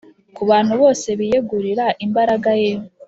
[0.35, 2.71] Ku bantu bose biyegurira imbaraga ye